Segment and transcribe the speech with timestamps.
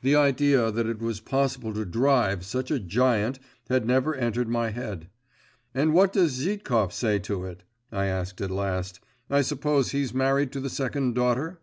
[0.00, 3.38] The idea that it was possible to drive such a giant
[3.68, 5.08] had never entered my head.
[5.72, 7.62] 'And what does Zhitkov say to it?'
[7.92, 8.98] I asked at last.
[9.30, 11.60] 'I suppose he's married to the second daughter?